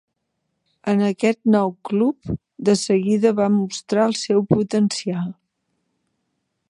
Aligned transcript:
En 0.93 1.03
aquest 1.07 1.39
nou 1.55 1.69
club, 1.89 2.31
de 2.69 2.75
seguida 2.85 3.33
va 3.41 3.51
mostrar 3.59 4.09
el 4.13 4.17
seu 4.23 4.43
potencial. 4.55 5.29